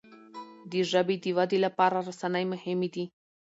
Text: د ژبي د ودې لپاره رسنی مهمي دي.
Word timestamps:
د 0.69 0.71
ژبي 0.91 1.15
د 1.23 1.25
ودې 1.37 1.59
لپاره 1.65 1.97
رسنی 2.07 2.43
مهمي 2.53 2.89
دي. 2.95 3.05